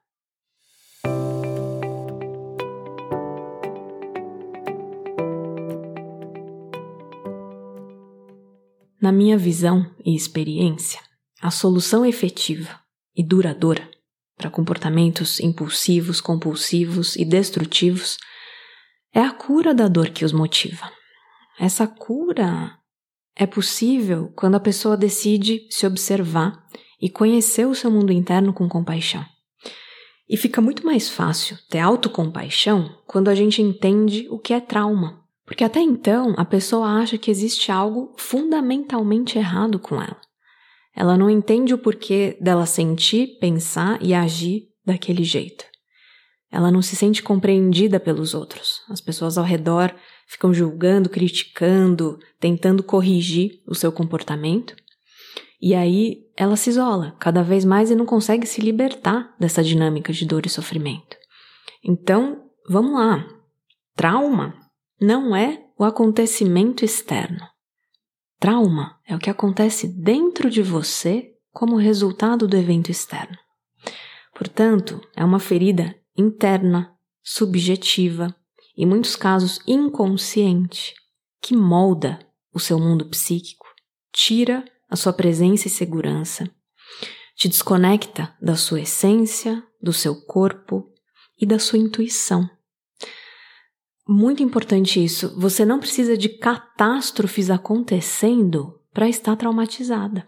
Na 9.02 9.12
minha 9.12 9.40
visão 9.40 9.90
e 10.06 10.16
experiência, 10.16 11.00
a 11.42 11.50
solução 11.50 12.06
efetiva 12.06 12.80
e 13.16 13.24
duradoura 13.24 13.90
para 14.38 14.52
comportamentos 14.52 15.40
impulsivos, 15.40 16.22
compulsivos 16.22 17.16
e 17.16 17.26
destrutivos, 17.26 18.20
é 19.14 19.22
a 19.22 19.32
cura 19.32 19.74
da 19.74 19.88
dor 19.88 20.10
que 20.10 20.24
os 20.24 20.32
motiva. 20.32 20.92
Essa 21.60 21.88
cura 21.88 22.78
é 23.36 23.46
possível 23.46 24.32
quando 24.36 24.56
a 24.56 24.60
pessoa 24.60 24.98
decide 24.98 25.68
se 25.70 25.86
observar 25.86 26.64
e 27.02 27.10
conhecer 27.10 27.66
o 27.66 27.76
seu 27.76 27.90
mundo 27.90 28.12
interno 28.12 28.54
com 28.54 28.68
compaixão. 28.68 29.26
E 30.30 30.38
fica 30.38 30.62
muito 30.62 30.86
mais 30.86 31.10
fácil 31.10 31.58
ter 31.70 31.80
autocompaixão 31.80 32.98
quando 33.08 33.30
a 33.30 33.36
gente 33.36 33.62
entende 33.62 34.28
o 34.30 34.38
que 34.38 34.54
é 34.54 34.60
trauma. 34.60 35.24
Porque 35.44 35.64
até 35.64 35.80
então 35.80 36.36
a 36.38 36.46
pessoa 36.46 36.88
acha 36.88 37.18
que 37.18 37.32
existe 37.32 37.72
algo 37.72 38.14
fundamentalmente 38.18 39.40
errado 39.40 39.80
com 39.80 39.96
ela. 39.96 40.22
Ela 40.96 41.18
não 41.18 41.30
entende 41.30 41.74
o 41.74 41.78
porquê 41.78 42.38
dela 42.40 42.68
sentir, 42.68 43.40
pensar 43.40 43.98
e 44.02 44.14
agir 44.14 44.68
daquele 44.86 45.24
jeito. 45.24 45.66
Ela 46.52 46.72
não 46.72 46.82
se 46.82 46.96
sente 46.96 47.22
compreendida 47.22 48.00
pelos 48.00 48.34
outros. 48.34 48.82
As 48.90 49.00
pessoas 49.00 49.38
ao 49.38 49.46
redor 49.46 49.94
ficam 50.28 50.54
julgando, 50.54 51.10
criticando, 51.10 52.18
tentando 52.40 52.84
corrigir 52.84 53.62
o 53.68 53.76
seu 53.76 53.92
comportamento. 53.92 54.76
E 55.62 55.76
aí 55.76 56.24
ela 56.36 56.56
se 56.56 56.70
isola 56.70 57.16
cada 57.20 57.44
vez 57.44 57.66
mais 57.66 57.92
e 57.92 57.96
não 57.96 58.06
consegue 58.06 58.48
se 58.48 58.62
libertar 58.62 59.36
dessa 59.40 59.64
dinâmica 59.64 60.12
de 60.12 60.26
dor 60.26 60.46
e 60.46 60.50
sofrimento. 60.50 61.18
Então, 61.84 62.46
vamos 62.68 62.94
lá. 62.94 63.28
Trauma 63.96 64.56
não 65.00 65.36
é 65.36 65.66
o 65.78 65.84
acontecimento 65.84 66.84
externo. 66.84 67.46
Trauma 68.40 68.98
é 69.06 69.16
o 69.16 69.20
que 69.20 69.30
acontece 69.30 69.88
dentro 69.88 70.50
de 70.50 70.62
você 70.62 71.32
como 71.52 71.76
resultado 71.76 72.48
do 72.48 72.56
evento 72.56 72.90
externo. 72.90 73.38
Portanto, 74.34 75.02
é 75.16 75.24
uma 75.26 75.40
ferida 75.40 75.94
interna, 76.18 76.96
subjetiva, 77.24 78.36
em 78.78 78.86
muitos 78.86 79.16
casos 79.16 79.60
inconsciente, 79.68 80.94
que 81.42 81.56
molda 81.56 82.20
o 82.54 82.60
seu 82.60 82.80
mundo 82.80 83.06
psíquico, 83.06 83.66
tira 84.12 84.66
a 84.90 84.96
sua 84.96 85.14
presença 85.14 85.68
e 85.68 85.72
segurança, 85.72 86.50
te 87.36 87.48
desconecta 87.48 88.36
da 88.42 88.56
sua 88.56 88.82
essência, 88.82 89.64
do 89.82 89.94
seu 89.94 90.16
corpo 90.26 90.92
e 91.40 91.46
da 91.46 91.60
sua 91.60 91.80
intuição. 91.80 92.50
Muito 94.08 94.42
importante 94.42 95.04
isso, 95.04 95.40
você 95.40 95.64
não 95.64 95.80
precisa 95.80 96.18
de 96.18 96.30
catástrofes 96.30 97.50
acontecendo 97.50 98.82
para 98.92 99.08
estar 99.08 99.36
traumatizada. 99.36 100.26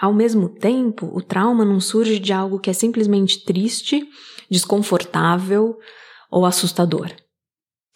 Ao 0.00 0.12
mesmo 0.12 0.48
tempo, 0.48 1.10
o 1.12 1.22
trauma 1.22 1.64
não 1.64 1.80
surge 1.80 2.18
de 2.18 2.32
algo 2.32 2.58
que 2.58 2.70
é 2.70 2.72
simplesmente 2.72 3.44
triste, 3.44 4.06
desconfortável 4.52 5.78
ou 6.30 6.44
assustador. 6.44 7.10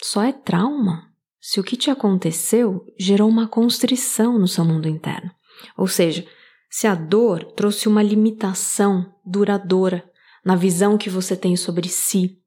Só 0.03 0.23
é 0.23 0.33
trauma 0.33 1.13
se 1.39 1.61
o 1.61 1.63
que 1.63 1.77
te 1.77 1.91
aconteceu 1.91 2.83
gerou 2.99 3.29
uma 3.29 3.47
constrição 3.47 4.39
no 4.39 4.49
seu 4.49 4.65
mundo 4.65 4.89
interno. 4.89 5.31
Ou 5.77 5.87
seja, 5.87 6.27
se 6.71 6.87
a 6.87 6.95
dor 6.95 7.45
trouxe 7.53 7.87
uma 7.87 8.03
limitação 8.03 9.15
duradoura 9.25 10.03
na 10.43 10.57
visão 10.57 10.97
que 10.97 11.11
você 11.11 11.37
tem 11.37 11.57
sobre 11.57 11.91
si, 11.91 12.39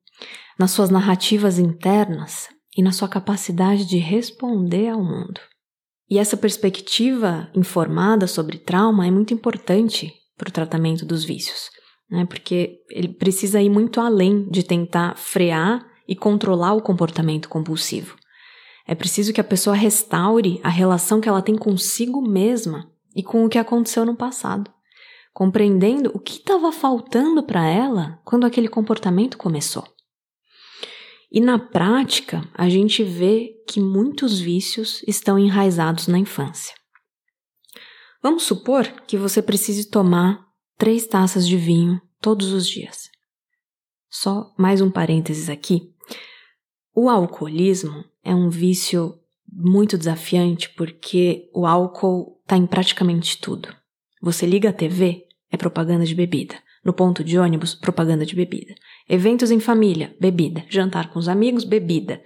nas 0.57 0.71
suas 0.71 0.89
narrativas 0.89 1.59
internas 1.59 2.49
e 2.75 2.81
na 2.81 2.91
sua 2.91 3.07
capacidade 3.07 3.85
de 3.85 3.97
responder 3.97 4.89
ao 4.89 5.03
mundo. 5.03 5.39
E 6.09 6.17
essa 6.17 6.35
perspectiva 6.35 7.49
informada 7.53 8.25
sobre 8.25 8.57
trauma 8.57 9.05
é 9.05 9.11
muito 9.11 9.35
importante 9.35 10.11
para 10.35 10.49
o 10.49 10.51
tratamento 10.51 11.05
dos 11.05 11.23
vícios, 11.23 11.69
né? 12.09 12.25
porque 12.25 12.81
ele 12.89 13.09
precisa 13.09 13.61
ir 13.61 13.69
muito 13.69 13.99
além 14.01 14.47
de 14.49 14.63
tentar 14.63 15.17
frear 15.17 15.85
e 16.07 16.15
controlar 16.15 16.73
o 16.73 16.81
comportamento 16.81 17.47
compulsivo. 17.47 18.17
É 18.87 18.95
preciso 18.95 19.31
que 19.31 19.39
a 19.39 19.43
pessoa 19.43 19.75
restaure 19.75 20.59
a 20.63 20.69
relação 20.69 21.21
que 21.21 21.29
ela 21.29 21.43
tem 21.43 21.55
consigo 21.55 22.21
mesma 22.21 22.91
e 23.15 23.21
com 23.21 23.45
o 23.45 23.49
que 23.49 23.59
aconteceu 23.59 24.03
no 24.03 24.15
passado, 24.15 24.71
compreendendo 25.31 26.11
o 26.13 26.19
que 26.19 26.39
estava 26.39 26.71
faltando 26.71 27.43
para 27.43 27.67
ela 27.67 28.19
quando 28.25 28.45
aquele 28.45 28.67
comportamento 28.67 29.37
começou. 29.37 29.83
E 31.31 31.39
na 31.39 31.59
prática, 31.59 32.49
a 32.55 32.67
gente 32.67 33.03
vê 33.03 33.53
que 33.67 33.79
muitos 33.79 34.39
vícios 34.39 35.03
estão 35.07 35.37
enraizados 35.37 36.07
na 36.07 36.17
infância. 36.17 36.73
Vamos 38.23 38.43
supor 38.43 38.87
que 39.05 39.15
você 39.15 39.39
precise 39.41 39.89
tomar 39.91 40.48
três 40.79 41.05
taças 41.05 41.45
de 41.45 41.57
vinho 41.57 42.01
todos 42.21 42.53
os 42.53 42.65
dias. 42.65 43.09
Só 44.09 44.53
mais 44.57 44.79
um 44.79 44.89
parênteses 44.89 45.49
aqui. 45.49 45.93
O 46.95 47.09
alcoolismo 47.09 48.05
é 48.23 48.33
um 48.33 48.49
vício 48.49 49.19
muito 49.51 49.97
desafiante 49.97 50.69
porque 50.69 51.49
o 51.53 51.65
álcool 51.65 52.39
está 52.43 52.55
em 52.55 52.65
praticamente 52.65 53.41
tudo. 53.41 53.75
Você 54.21 54.45
liga 54.45 54.69
a 54.69 54.73
TV, 54.73 55.25
é 55.51 55.57
propaganda 55.57 56.05
de 56.05 56.15
bebida. 56.15 56.55
No 56.85 56.93
ponto 56.93 57.25
de 57.25 57.37
ônibus, 57.37 57.75
propaganda 57.75 58.25
de 58.25 58.33
bebida. 58.33 58.73
Eventos 59.07 59.51
em 59.51 59.59
família, 59.59 60.15
bebida. 60.17 60.65
Jantar 60.69 61.11
com 61.11 61.19
os 61.19 61.27
amigos, 61.27 61.65
bebida. 61.65 62.23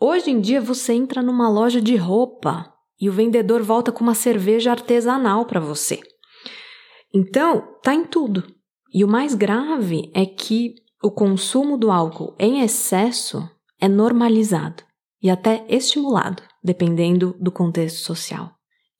Hoje 0.00 0.30
em 0.30 0.40
dia 0.40 0.60
você 0.60 0.92
entra 0.92 1.20
numa 1.20 1.50
loja 1.50 1.82
de 1.82 1.96
roupa 1.96 2.72
e 3.00 3.08
o 3.08 3.12
vendedor 3.12 3.60
volta 3.60 3.90
com 3.90 4.04
uma 4.04 4.14
cerveja 4.14 4.70
artesanal 4.70 5.46
para 5.46 5.58
você. 5.58 6.00
Então, 7.14 7.76
tá 7.82 7.94
em 7.94 8.04
tudo. 8.04 8.44
E 8.92 9.04
o 9.04 9.08
mais 9.08 9.34
grave 9.34 10.10
é 10.14 10.24
que 10.24 10.74
o 11.02 11.10
consumo 11.10 11.76
do 11.76 11.90
álcool 11.90 12.34
em 12.38 12.60
excesso 12.62 13.48
é 13.80 13.88
normalizado 13.88 14.82
e 15.20 15.28
até 15.30 15.64
estimulado, 15.68 16.42
dependendo 16.62 17.36
do 17.40 17.50
contexto 17.50 18.04
social. 18.04 18.54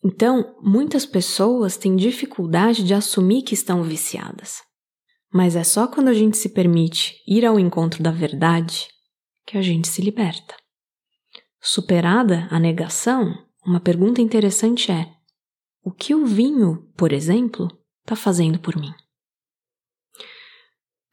Então, 0.05 0.57
muitas 0.61 1.07
pessoas 1.07 1.77
têm 1.77 1.95
dificuldade 1.95 2.83
de 2.85 2.93
assumir 2.93 3.43
que 3.43 3.55
estão 3.55 3.83
viciadas. 3.83 4.61
Mas 5.33 5.55
é 5.55 5.65
só 5.65 5.87
quando 5.87 6.09
a 6.09 6.15
gente 6.15 6.37
se 6.37 6.49
permite 6.49 7.23
ir 7.27 7.47
ao 7.47 7.59
encontro 7.59 8.03
da 8.03 8.11
verdade 8.11 8.89
que 9.47 9.57
a 9.57 9.63
gente 9.63 9.89
se 9.89 10.03
liberta. 10.03 10.55
Superada 11.61 12.49
a 12.51 12.59
negação, 12.59 13.33
uma 13.65 13.79
pergunta 13.79 14.21
interessante 14.21 14.91
é: 14.91 15.09
o 15.85 15.93
que 15.93 16.15
o 16.15 16.27
vinho, 16.27 16.91
por 16.97 17.13
exemplo, 17.13 17.69
está 18.05 18.17
fazendo 18.17 18.59
por 18.59 18.77
mim? 18.77 18.93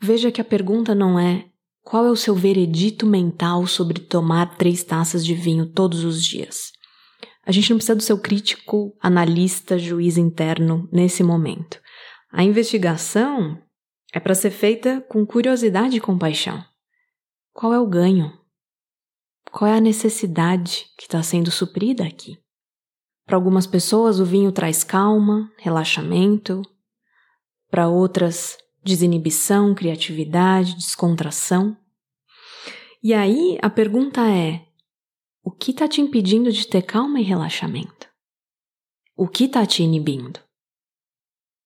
Veja 0.01 0.31
que 0.31 0.41
a 0.41 0.45
pergunta 0.45 0.95
não 0.95 1.19
é 1.19 1.49
qual 1.81 2.05
é 2.05 2.11
o 2.11 2.15
seu 2.15 2.35
veredito 2.35 3.05
mental 3.05 3.65
sobre 3.65 3.99
tomar 3.99 4.57
três 4.57 4.83
taças 4.83 5.25
de 5.25 5.33
vinho 5.33 5.65
todos 5.65 6.03
os 6.03 6.23
dias? 6.23 6.71
A 7.43 7.51
gente 7.51 7.71
não 7.71 7.77
precisa 7.77 7.95
do 7.95 8.03
seu 8.03 8.19
crítico, 8.19 8.95
analista, 9.01 9.77
juiz 9.79 10.17
interno 10.17 10.87
nesse 10.91 11.23
momento. 11.23 11.81
A 12.31 12.43
investigação 12.43 13.59
é 14.13 14.19
para 14.19 14.35
ser 14.35 14.51
feita 14.51 15.01
com 15.09 15.25
curiosidade 15.25 15.97
e 15.97 15.99
compaixão. 15.99 16.63
Qual 17.53 17.73
é 17.73 17.79
o 17.79 17.87
ganho? 17.87 18.31
Qual 19.51 19.69
é 19.69 19.75
a 19.75 19.81
necessidade 19.81 20.85
que 20.95 21.05
está 21.05 21.23
sendo 21.23 21.49
suprida 21.49 22.03
aqui? 22.05 22.37
Para 23.25 23.35
algumas 23.35 23.65
pessoas, 23.65 24.19
o 24.19 24.25
vinho 24.25 24.51
traz 24.51 24.83
calma, 24.83 25.51
relaxamento. 25.57 26.61
Para 27.69 27.87
outras, 27.87 28.57
desinibição, 28.83 29.75
criatividade, 29.75 30.75
descontração. 30.75 31.77
E 33.01 33.13
aí 33.13 33.57
a 33.61 33.69
pergunta 33.69 34.21
é: 34.29 34.65
o 35.43 35.51
que 35.51 35.71
está 35.71 35.87
te 35.87 36.01
impedindo 36.01 36.51
de 36.51 36.67
ter 36.67 36.81
calma 36.81 37.19
e 37.19 37.23
relaxamento? 37.23 38.07
O 39.15 39.27
que 39.27 39.45
está 39.45 39.65
te 39.65 39.83
inibindo? 39.83 40.39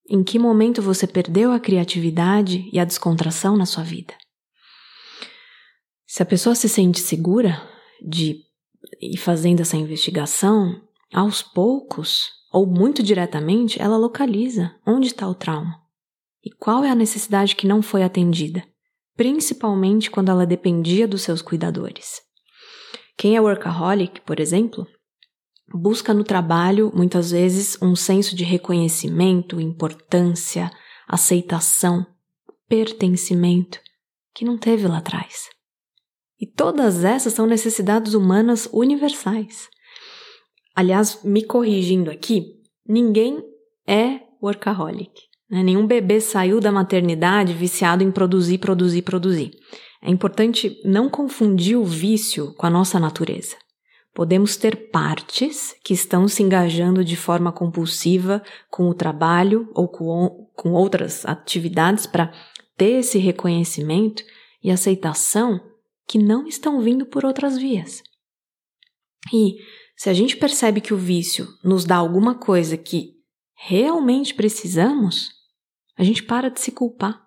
Em 0.08 0.22
que 0.22 0.38
momento 0.38 0.82
você 0.82 1.06
perdeu 1.06 1.52
a 1.52 1.60
criatividade 1.60 2.68
e 2.72 2.78
a 2.78 2.84
descontração 2.84 3.56
na 3.56 3.64
sua 3.64 3.82
vida? 3.82 4.14
Se 6.06 6.22
a 6.22 6.26
pessoa 6.26 6.54
se 6.54 6.68
sente 6.68 7.00
segura 7.00 7.60
de 8.06 8.42
ir 9.00 9.16
fazendo 9.16 9.60
essa 9.60 9.76
investigação, 9.76 10.82
aos 11.12 11.42
poucos, 11.42 12.30
ou 12.52 12.66
muito 12.66 13.02
diretamente, 13.02 13.80
ela 13.80 13.96
localiza 13.96 14.74
onde 14.86 15.06
está 15.06 15.28
o 15.28 15.34
trauma. 15.34 15.83
E 16.44 16.50
qual 16.50 16.84
é 16.84 16.90
a 16.90 16.94
necessidade 16.94 17.56
que 17.56 17.66
não 17.66 17.80
foi 17.80 18.02
atendida, 18.02 18.62
principalmente 19.16 20.10
quando 20.10 20.28
ela 20.28 20.44
dependia 20.44 21.08
dos 21.08 21.22
seus 21.22 21.40
cuidadores? 21.40 22.20
Quem 23.16 23.34
é 23.34 23.40
workaholic, 23.40 24.20
por 24.20 24.38
exemplo, 24.38 24.86
busca 25.72 26.12
no 26.12 26.22
trabalho 26.22 26.92
muitas 26.94 27.30
vezes 27.30 27.80
um 27.80 27.96
senso 27.96 28.36
de 28.36 28.44
reconhecimento, 28.44 29.60
importância, 29.60 30.70
aceitação, 31.08 32.06
pertencimento 32.68 33.80
que 34.34 34.44
não 34.44 34.58
teve 34.58 34.86
lá 34.86 34.98
atrás. 34.98 35.48
E 36.38 36.46
todas 36.46 37.04
essas 37.04 37.32
são 37.32 37.46
necessidades 37.46 38.12
humanas 38.12 38.68
universais. 38.72 39.68
Aliás, 40.74 41.22
me 41.22 41.42
corrigindo 41.44 42.10
aqui, 42.10 42.60
ninguém 42.86 43.42
é 43.86 44.20
workaholic. 44.42 45.33
Né? 45.54 45.62
Nenhum 45.62 45.86
bebê 45.86 46.20
saiu 46.20 46.60
da 46.60 46.72
maternidade 46.72 47.52
viciado 47.52 48.02
em 48.02 48.10
produzir, 48.10 48.58
produzir, 48.58 49.02
produzir. 49.02 49.52
É 50.02 50.10
importante 50.10 50.80
não 50.84 51.08
confundir 51.08 51.76
o 51.76 51.84
vício 51.84 52.52
com 52.54 52.66
a 52.66 52.70
nossa 52.70 52.98
natureza. 52.98 53.56
Podemos 54.12 54.56
ter 54.56 54.90
partes 54.90 55.72
que 55.84 55.94
estão 55.94 56.26
se 56.26 56.42
engajando 56.42 57.04
de 57.04 57.14
forma 57.14 57.52
compulsiva 57.52 58.42
com 58.68 58.88
o 58.88 58.94
trabalho 58.94 59.70
ou 59.74 59.86
com, 59.86 60.50
com 60.56 60.72
outras 60.72 61.24
atividades 61.24 62.04
para 62.04 62.32
ter 62.76 62.98
esse 62.98 63.18
reconhecimento 63.18 64.24
e 64.60 64.72
aceitação 64.72 65.60
que 66.08 66.18
não 66.18 66.48
estão 66.48 66.80
vindo 66.80 67.06
por 67.06 67.24
outras 67.24 67.56
vias. 67.56 68.02
E 69.32 69.54
se 69.96 70.10
a 70.10 70.12
gente 70.12 70.36
percebe 70.36 70.80
que 70.80 70.92
o 70.92 70.98
vício 70.98 71.46
nos 71.62 71.84
dá 71.84 71.94
alguma 71.94 72.34
coisa 72.34 72.76
que 72.76 73.14
realmente 73.54 74.34
precisamos, 74.34 75.33
a 75.96 76.02
gente 76.02 76.22
para 76.22 76.48
de 76.48 76.60
se 76.60 76.72
culpar. 76.72 77.22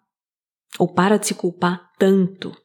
Ou 0.80 0.94
para 0.94 1.18
de 1.18 1.28
se 1.28 1.34
culpar 1.34 1.92
tanto. 1.98 2.56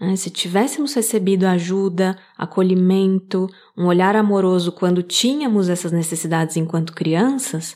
Né? 0.00 0.16
Se 0.16 0.30
tivéssemos 0.30 0.94
recebido 0.94 1.44
ajuda, 1.44 2.18
acolhimento, 2.36 3.46
um 3.76 3.86
olhar 3.86 4.16
amoroso 4.16 4.72
quando 4.72 5.02
tínhamos 5.02 5.68
essas 5.68 5.92
necessidades 5.92 6.56
enquanto 6.56 6.94
crianças, 6.94 7.74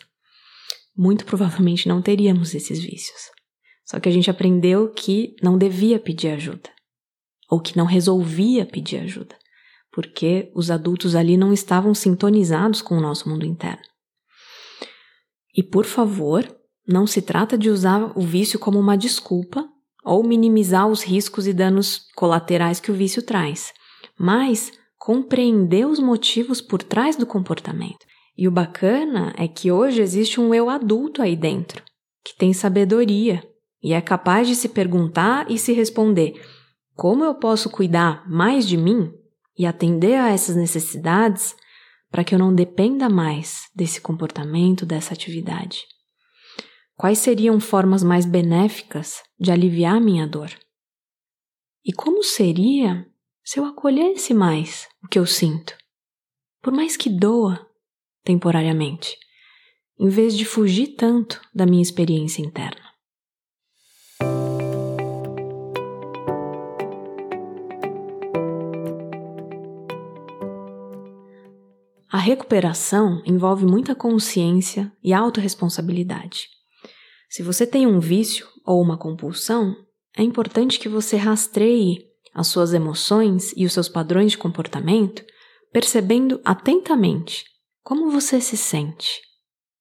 muito 0.96 1.24
provavelmente 1.24 1.88
não 1.88 2.00
teríamos 2.00 2.54
esses 2.54 2.78
vícios. 2.78 3.30
Só 3.84 4.00
que 4.00 4.08
a 4.08 4.12
gente 4.12 4.30
aprendeu 4.30 4.90
que 4.90 5.34
não 5.42 5.58
devia 5.58 5.98
pedir 5.98 6.28
ajuda, 6.28 6.70
ou 7.50 7.60
que 7.60 7.76
não 7.76 7.84
resolvia 7.84 8.64
pedir 8.64 8.98
ajuda 8.98 9.36
porque 9.94 10.50
os 10.56 10.72
adultos 10.72 11.14
ali 11.14 11.36
não 11.36 11.52
estavam 11.52 11.94
sintonizados 11.94 12.82
com 12.82 12.98
o 12.98 13.00
nosso 13.00 13.28
mundo 13.28 13.46
interno. 13.46 13.84
E 15.56 15.62
por 15.62 15.84
favor, 15.84 16.44
não 16.86 17.06
se 17.06 17.22
trata 17.22 17.56
de 17.56 17.70
usar 17.70 18.12
o 18.16 18.20
vício 18.20 18.58
como 18.58 18.78
uma 18.78 18.96
desculpa 18.96 19.66
ou 20.04 20.22
minimizar 20.22 20.86
os 20.86 21.02
riscos 21.02 21.46
e 21.46 21.52
danos 21.52 22.02
colaterais 22.14 22.78
que 22.78 22.90
o 22.90 22.94
vício 22.94 23.22
traz, 23.22 23.72
mas 24.18 24.70
compreender 24.98 25.86
os 25.86 25.98
motivos 25.98 26.60
por 26.60 26.82
trás 26.82 27.16
do 27.16 27.26
comportamento. 27.26 28.04
E 28.36 28.46
o 28.46 28.50
bacana 28.50 29.32
é 29.36 29.48
que 29.48 29.70
hoje 29.70 30.02
existe 30.02 30.40
um 30.40 30.52
eu 30.52 30.68
adulto 30.68 31.22
aí 31.22 31.36
dentro, 31.36 31.82
que 32.24 32.36
tem 32.36 32.52
sabedoria 32.52 33.42
e 33.82 33.92
é 33.92 34.00
capaz 34.00 34.48
de 34.48 34.56
se 34.56 34.68
perguntar 34.68 35.50
e 35.50 35.58
se 35.58 35.72
responder: 35.72 36.34
como 36.94 37.24
eu 37.24 37.34
posso 37.34 37.70
cuidar 37.70 38.28
mais 38.28 38.66
de 38.66 38.76
mim 38.76 39.12
e 39.56 39.66
atender 39.66 40.16
a 40.16 40.30
essas 40.30 40.56
necessidades 40.56 41.54
para 42.10 42.24
que 42.24 42.34
eu 42.34 42.38
não 42.38 42.54
dependa 42.54 43.08
mais 43.08 43.68
desse 43.74 44.00
comportamento, 44.00 44.84
dessa 44.84 45.14
atividade? 45.14 45.93
Quais 46.96 47.18
seriam 47.18 47.58
formas 47.58 48.04
mais 48.04 48.24
benéficas 48.24 49.20
de 49.38 49.50
aliviar 49.50 50.00
minha 50.00 50.28
dor? 50.28 50.50
E 51.84 51.92
como 51.92 52.22
seria 52.22 53.04
se 53.44 53.58
eu 53.58 53.64
acolhesse 53.64 54.32
mais 54.32 54.88
o 55.02 55.08
que 55.08 55.18
eu 55.18 55.26
sinto, 55.26 55.76
por 56.62 56.72
mais 56.72 56.96
que 56.96 57.10
doa 57.10 57.68
temporariamente, 58.22 59.18
em 59.98 60.08
vez 60.08 60.36
de 60.36 60.44
fugir 60.44 60.94
tanto 60.94 61.40
da 61.52 61.66
minha 61.66 61.82
experiência 61.82 62.40
interna? 62.40 62.94
A 72.08 72.18
recuperação 72.18 73.20
envolve 73.26 73.66
muita 73.66 73.96
consciência 73.96 74.92
e 75.02 75.12
autorresponsabilidade. 75.12 76.54
Se 77.34 77.42
você 77.42 77.66
tem 77.66 77.84
um 77.84 77.98
vício 77.98 78.46
ou 78.64 78.80
uma 78.80 78.96
compulsão, 78.96 79.74
é 80.16 80.22
importante 80.22 80.78
que 80.78 80.88
você 80.88 81.16
rastreie 81.16 81.98
as 82.32 82.46
suas 82.46 82.72
emoções 82.72 83.52
e 83.56 83.66
os 83.66 83.72
seus 83.72 83.88
padrões 83.88 84.30
de 84.30 84.38
comportamento, 84.38 85.24
percebendo 85.72 86.40
atentamente 86.44 87.44
como 87.82 88.08
você 88.08 88.40
se 88.40 88.56
sente 88.56 89.20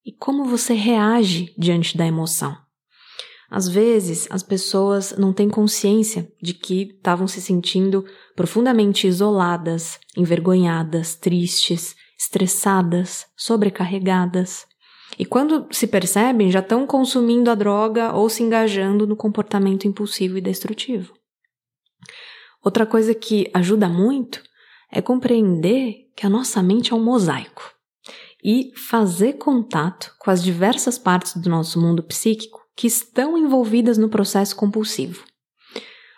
e 0.04 0.12
como 0.12 0.46
você 0.46 0.74
reage 0.74 1.54
diante 1.56 1.96
da 1.96 2.08
emoção. 2.08 2.58
Às 3.52 3.68
vezes, 3.68 4.28
as 4.32 4.42
pessoas 4.42 5.16
não 5.16 5.32
têm 5.32 5.48
consciência 5.48 6.28
de 6.42 6.56
que 6.56 6.96
estavam 6.96 7.28
se 7.28 7.40
sentindo 7.40 8.04
profundamente 8.36 9.06
isoladas, 9.06 10.00
envergonhadas, 10.18 11.14
tristes, 11.14 11.96
estressadas, 12.20 13.28
sobrecarregadas. 13.38 14.66
E 15.18 15.26
quando 15.26 15.68
se 15.72 15.88
percebem, 15.88 16.52
já 16.52 16.60
estão 16.60 16.88
consumindo 16.88 17.52
a 17.52 17.56
droga 17.56 18.14
ou 18.14 18.30
se 18.30 18.42
engajando 18.42 19.06
no 19.06 19.16
comportamento 19.16 19.88
impulsivo 19.88 20.38
e 20.38 20.42
destrutivo. 20.42 21.14
Outra 22.64 22.86
coisa 22.86 23.14
que 23.14 23.50
ajuda 23.54 23.88
muito 23.90 24.42
é 24.92 25.02
compreender 25.02 26.12
que 26.16 26.26
a 26.26 26.30
nossa 26.30 26.64
mente 26.64 26.94
é 26.94 26.96
um 26.96 27.04
mosaico 27.04 27.74
e 28.44 28.72
fazer 28.76 29.34
contato 29.34 30.14
com 30.20 30.30
as 30.30 30.44
diversas 30.44 30.98
partes 30.98 31.36
do 31.36 31.50
nosso 31.50 31.80
mundo 31.80 32.04
psíquico 32.04 32.60
que 32.76 32.88
estão 32.88 33.38
envolvidas 33.38 33.98
no 33.98 34.10
processo 34.10 34.56
compulsivo. 34.56 35.24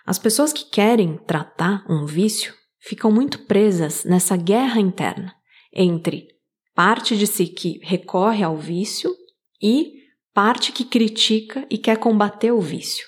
As 0.06 0.20
pessoas 0.20 0.54
que 0.54 0.66
querem 0.66 1.18
tratar 1.26 1.84
um 1.90 2.06
vício 2.06 2.54
ficam 2.80 3.12
muito 3.12 3.40
presas 3.40 4.04
nessa 4.04 4.38
guerra 4.38 4.80
interna 4.80 5.34
entre 5.74 6.28
parte 6.76 7.18
de 7.18 7.26
si 7.26 7.48
que 7.48 7.80
recorre 7.82 8.44
ao 8.44 8.58
vício 8.58 9.16
e 9.62 9.94
parte 10.34 10.74
que 10.74 10.84
critica 10.84 11.66
e 11.72 11.78
quer 11.78 11.98
combater 11.98 12.52
o 12.52 12.60
vício. 12.60 13.08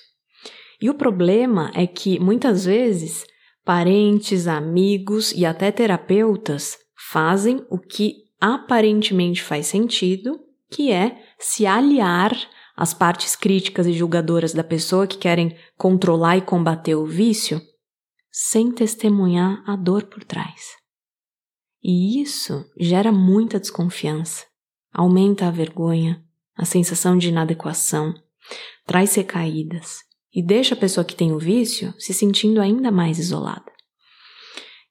E 0.80 0.88
o 0.88 0.94
problema 0.94 1.70
é 1.74 1.86
que 1.86 2.18
muitas 2.18 2.64
vezes 2.64 3.26
parentes, 3.64 4.46
amigos 4.48 5.32
e 5.32 5.44
até 5.44 5.70
terapeutas 5.70 6.78
fazem 7.10 7.62
o 7.68 7.78
que 7.78 8.24
aparentemente 8.40 9.42
faz 9.42 9.66
sentido, 9.66 10.40
que 10.70 10.90
é 10.90 11.22
se 11.38 11.66
aliar 11.66 12.34
às 12.74 12.94
partes 12.94 13.36
críticas 13.36 13.86
e 13.86 13.92
julgadoras 13.92 14.54
da 14.54 14.64
pessoa 14.64 15.06
que 15.06 15.18
querem 15.18 15.54
controlar 15.76 16.38
e 16.38 16.42
combater 16.42 16.94
o 16.94 17.04
vício, 17.04 17.60
sem 18.30 18.72
testemunhar 18.72 19.62
a 19.66 19.76
dor 19.76 20.04
por 20.04 20.24
trás. 20.24 20.77
E 21.82 22.20
isso 22.20 22.64
gera 22.78 23.12
muita 23.12 23.60
desconfiança, 23.60 24.44
aumenta 24.92 25.46
a 25.46 25.50
vergonha, 25.50 26.24
a 26.56 26.64
sensação 26.64 27.16
de 27.16 27.28
inadequação, 27.28 28.12
traz 28.84 29.14
recaídas 29.14 29.98
e 30.34 30.42
deixa 30.42 30.74
a 30.74 30.78
pessoa 30.78 31.04
que 31.04 31.14
tem 31.14 31.32
o 31.32 31.38
vício 31.38 31.94
se 31.98 32.12
sentindo 32.12 32.60
ainda 32.60 32.90
mais 32.90 33.18
isolada. 33.18 33.70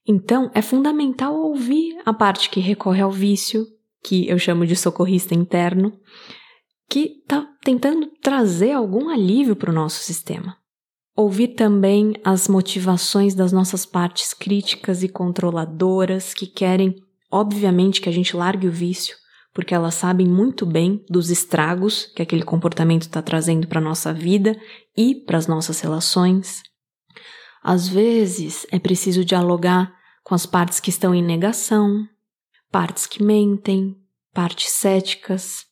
Então, 0.08 0.50
é 0.54 0.62
fundamental 0.62 1.36
ouvir 1.36 1.98
a 2.06 2.14
parte 2.14 2.50
que 2.50 2.62
recorre 2.62 3.02
ao 3.02 3.12
vício, 3.12 3.68
que 4.02 4.28
eu 4.30 4.40
chamo 4.40 4.66
de 4.66 4.76
socorrista 4.76 5.36
interno, 5.36 6.00
que 6.90 7.20
está 7.22 7.46
tentando 7.62 8.08
trazer 8.22 8.72
algum 8.72 9.10
alívio 9.10 9.56
para 9.56 9.70
o 9.70 9.74
nosso 9.74 10.02
sistema. 10.02 10.58
Ouvir 11.18 11.48
também 11.56 12.14
as 12.24 12.48
motivações 12.48 13.34
das 13.34 13.52
nossas 13.52 13.88
partes 13.88 14.36
críticas 14.36 15.02
e 15.02 15.10
controladoras 15.10 16.32
que 16.32 16.46
querem, 16.46 16.96
obviamente, 17.32 18.00
que 18.00 18.08
a 18.08 18.12
gente 18.12 18.38
largue 18.38 18.68
o 18.68 18.72
vício, 18.72 19.18
porque 19.52 19.74
elas 19.74 19.96
sabem 19.96 20.28
muito 20.28 20.64
bem 20.64 21.04
dos 21.10 21.32
estragos 21.32 22.06
que 22.16 22.22
aquele 22.22 22.44
comportamento 22.44 23.02
está 23.02 23.20
trazendo 23.20 23.68
para 23.68 23.80
a 23.80 23.84
nossa 23.84 24.14
vida 24.14 24.56
e 24.96 25.16
para 25.16 25.40
as 25.40 25.48
nossas 25.48 25.80
relações. 25.80 26.62
Às 27.64 27.88
vezes 27.88 28.68
é 28.72 28.78
preciso 28.78 29.26
dialogar 29.26 29.92
com 30.24 30.36
as 30.36 30.46
partes 30.46 30.80
que 30.80 30.92
estão 30.92 31.16
em 31.16 31.24
negação, 31.24 32.08
partes 32.72 33.08
que 33.08 33.24
mentem, 33.24 33.98
partes 34.32 34.70
céticas 34.70 35.66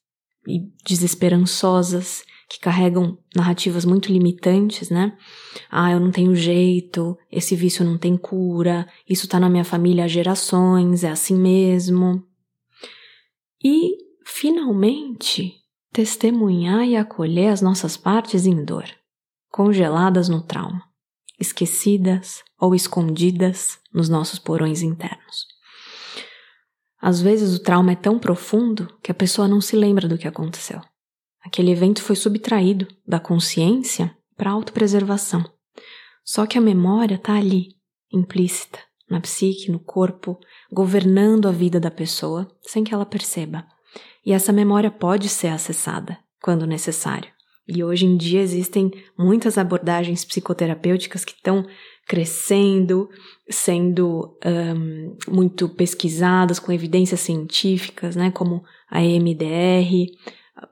e 0.47 0.61
desesperançosas 0.83 2.23
que 2.47 2.59
carregam 2.59 3.17
narrativas 3.35 3.85
muito 3.85 4.11
limitantes, 4.11 4.89
né? 4.89 5.17
Ah, 5.69 5.91
eu 5.91 5.99
não 5.99 6.11
tenho 6.11 6.35
jeito, 6.35 7.17
esse 7.31 7.55
vício 7.55 7.83
não 7.83 7.97
tem 7.97 8.15
cura, 8.15 8.87
isso 9.09 9.27
tá 9.27 9.39
na 9.39 9.49
minha 9.49 9.63
família 9.63 10.05
há 10.05 10.07
gerações, 10.07 11.03
é 11.03 11.09
assim 11.09 11.35
mesmo. 11.35 12.23
E, 13.63 13.97
finalmente, 14.25 15.55
testemunhar 15.91 16.85
e 16.85 16.95
acolher 16.95 17.47
as 17.47 17.61
nossas 17.61 17.97
partes 17.97 18.45
em 18.45 18.63
dor, 18.63 18.85
congeladas 19.49 20.29
no 20.29 20.41
trauma, 20.41 20.83
esquecidas 21.39 22.43
ou 22.59 22.75
escondidas 22.75 23.79
nos 23.91 24.07
nossos 24.07 24.37
porões 24.37 24.81
internos. 24.83 25.47
Às 27.01 27.21
vezes 27.21 27.55
o 27.55 27.61
trauma 27.61 27.91
é 27.91 27.95
tão 27.95 28.19
profundo 28.19 28.87
que 29.01 29.11
a 29.11 29.15
pessoa 29.15 29.47
não 29.47 29.61
se 29.61 29.75
lembra 29.75 30.07
do 30.07 30.17
que 30.17 30.27
aconteceu. 30.27 30.81
Aquele 31.45 31.71
evento 31.71 32.01
foi 32.01 32.15
subtraído 32.15 32.87
da 33.07 33.19
consciência 33.19 34.15
para 34.35 34.49
a 34.49 34.53
autopreservação. 34.53 35.43
Só 36.23 36.47
que 36.47 36.57
a 36.57 36.61
memória 36.61 37.15
está 37.15 37.35
ali, 37.35 37.75
implícita, 38.11 38.79
na 39.07 39.21
psique, 39.21 39.71
no 39.71 39.79
corpo, 39.79 40.39
governando 40.71 41.47
a 41.47 41.51
vida 41.51 41.79
da 41.79 41.91
pessoa 41.91 42.47
sem 42.61 42.83
que 42.83 42.93
ela 42.93 43.05
perceba. 43.05 43.63
E 44.25 44.33
essa 44.33 44.51
memória 44.51 44.89
pode 44.89 45.29
ser 45.29 45.49
acessada 45.49 46.17
quando 46.41 46.65
necessário. 46.65 47.29
E 47.67 47.83
hoje 47.83 48.05
em 48.05 48.17
dia 48.17 48.41
existem 48.41 48.91
muitas 49.17 49.57
abordagens 49.57 50.25
psicoterapêuticas 50.25 51.23
que 51.23 51.33
estão 51.33 51.65
crescendo, 52.07 53.09
sendo 53.49 54.37
um, 54.45 55.17
muito 55.27 55.69
pesquisadas 55.69 56.59
com 56.59 56.71
evidências 56.71 57.19
científicas, 57.19 58.15
né, 58.15 58.31
como 58.31 58.63
a 58.89 59.03
EMDR, 59.03 60.07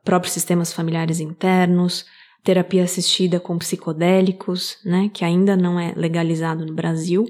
próprios 0.03 0.33
sistemas 0.33 0.73
familiares 0.73 1.19
internos, 1.19 2.05
terapia 2.43 2.83
assistida 2.83 3.39
com 3.39 3.57
psicodélicos, 3.57 4.77
né, 4.83 5.09
que 5.13 5.23
ainda 5.23 5.55
não 5.55 5.79
é 5.79 5.93
legalizado 5.95 6.65
no 6.65 6.73
Brasil, 6.73 7.25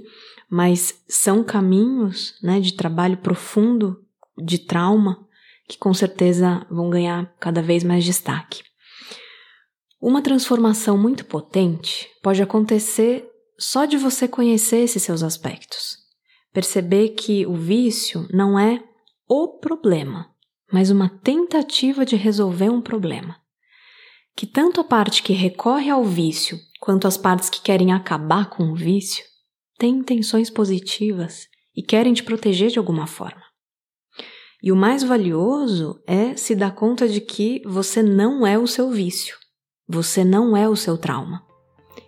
mas 0.49 1.03
são 1.07 1.43
caminhos, 1.43 2.35
né, 2.41 2.59
de 2.59 2.73
trabalho 2.73 3.17
profundo 3.17 4.03
de 4.37 4.57
trauma 4.57 5.27
que 5.67 5.77
com 5.77 5.93
certeza 5.93 6.65
vão 6.69 6.89
ganhar 6.89 7.33
cada 7.39 7.61
vez 7.61 7.83
mais 7.83 8.03
destaque. 8.03 8.63
Uma 10.01 10.21
transformação 10.21 10.97
muito 10.97 11.25
potente 11.25 12.09
pode 12.21 12.41
acontecer 12.41 13.25
só 13.57 13.85
de 13.85 13.97
você 13.97 14.27
conhecer 14.27 14.77
esses 14.77 15.01
seus 15.01 15.23
aspectos. 15.23 15.97
Perceber 16.51 17.09
que 17.09 17.45
o 17.45 17.55
vício 17.55 18.27
não 18.33 18.59
é 18.59 18.83
o 19.27 19.47
problema, 19.59 20.32
mas 20.71 20.89
uma 20.89 21.09
tentativa 21.09 22.05
de 22.05 22.15
resolver 22.15 22.69
um 22.69 22.81
problema. 22.81 23.37
Que 24.35 24.47
tanto 24.47 24.81
a 24.81 24.83
parte 24.83 25.21
que 25.21 25.33
recorre 25.33 25.89
ao 25.89 26.03
vício 26.03 26.57
quanto 26.79 27.07
as 27.07 27.17
partes 27.17 27.49
que 27.49 27.61
querem 27.61 27.93
acabar 27.93 28.49
com 28.49 28.71
o 28.71 28.75
vício 28.75 29.23
têm 29.77 29.97
intenções 29.97 30.49
positivas 30.49 31.47
e 31.75 31.81
querem 31.81 32.13
te 32.13 32.23
proteger 32.23 32.69
de 32.69 32.79
alguma 32.79 33.07
forma. 33.07 33.43
E 34.61 34.71
o 34.71 34.75
mais 34.75 35.03
valioso 35.03 36.01
é 36.07 36.35
se 36.37 36.55
dar 36.55 36.73
conta 36.73 37.07
de 37.07 37.19
que 37.19 37.61
você 37.65 38.01
não 38.01 38.47
é 38.47 38.57
o 38.57 38.65
seu 38.65 38.89
vício, 38.89 39.37
você 39.87 40.23
não 40.23 40.55
é 40.55 40.69
o 40.69 40.75
seu 40.75 40.97
trauma. 40.97 41.45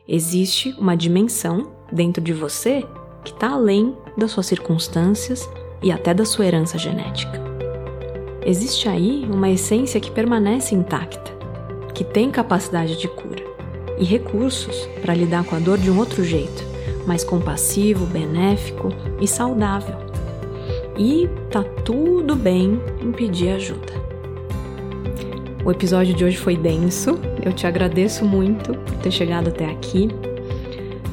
Existe 0.08 0.70
uma 0.78 0.96
dimensão 0.96 1.76
dentro 1.92 2.24
de 2.24 2.32
você 2.32 2.84
que 3.24 3.32
está 3.32 3.50
além 3.50 3.96
das 4.18 4.32
suas 4.32 4.46
circunstâncias 4.46 5.50
e 5.84 5.92
até 5.92 6.14
da 6.14 6.24
sua 6.24 6.46
herança 6.46 6.78
genética. 6.78 7.45
Existe 8.46 8.88
aí 8.88 9.28
uma 9.28 9.50
essência 9.50 10.00
que 10.00 10.12
permanece 10.12 10.76
intacta, 10.76 11.32
que 11.96 12.04
tem 12.04 12.30
capacidade 12.30 12.96
de 12.96 13.08
cura 13.08 13.44
e 13.98 14.04
recursos 14.04 14.88
para 15.02 15.16
lidar 15.16 15.44
com 15.46 15.56
a 15.56 15.60
dor 15.60 15.80
de 15.80 15.90
um 15.90 15.98
outro 15.98 16.24
jeito, 16.24 16.64
mais 17.08 17.24
compassivo, 17.24 18.06
benéfico 18.06 18.90
e 19.20 19.28
saudável. 19.28 19.96
E 20.96 21.28
tá 21.50 21.64
tudo 21.64 22.36
bem 22.36 22.80
em 23.02 23.12
pedir 23.12 23.50
ajuda. 23.50 23.94
O 25.66 25.72
episódio 25.72 26.14
de 26.14 26.24
hoje 26.24 26.38
foi 26.38 26.56
denso, 26.56 27.18
eu 27.44 27.52
te 27.52 27.66
agradeço 27.66 28.24
muito 28.24 28.76
por 28.76 28.96
ter 28.98 29.10
chegado 29.10 29.48
até 29.48 29.66
aqui. 29.66 30.10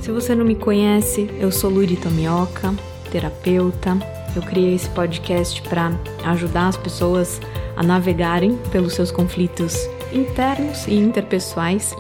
Se 0.03 0.11
você 0.11 0.35
não 0.35 0.45
me 0.45 0.55
conhece, 0.55 1.31
eu 1.41 1.51
sou 1.51 1.71
Luri 1.71 1.97
Tomioka, 1.97 2.75
terapeuta. 3.11 3.97
Eu 4.35 4.43
criei 4.43 4.75
esse 4.75 4.89
podcast 4.91 5.61
para 5.63 5.93
ajudar 6.25 6.69
as 6.69 6.77
pessoas 6.77 7.41
a 7.77 7.83
navegarem 7.83 8.57
pelos 8.71 8.95
seus 8.95 9.11
conflitos 9.11 9.77
internos 10.13 10.87
e 10.87 10.95
interpessoais 10.95 11.95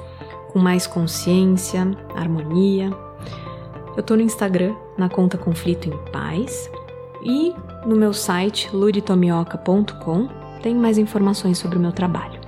com 0.52 0.58
mais 0.58 0.86
consciência, 0.86 1.90
harmonia. 2.14 2.90
Eu 3.96 4.02
tô 4.02 4.16
no 4.16 4.22
Instagram, 4.22 4.74
na 4.96 5.08
conta 5.08 5.36
Conflito 5.36 5.88
em 5.88 6.10
Paz, 6.10 6.70
e 7.22 7.54
no 7.86 7.96
meu 7.96 8.12
site 8.12 8.68
luritomioka.com 8.72 10.28
tem 10.62 10.74
mais 10.74 10.98
informações 10.98 11.58
sobre 11.58 11.78
o 11.78 11.80
meu 11.80 11.92
trabalho. 11.92 12.40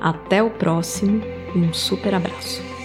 Até 0.00 0.42
o 0.42 0.50
próximo 0.50 1.22
e 1.54 1.58
um 1.58 1.72
super 1.72 2.14
abraço. 2.14 2.75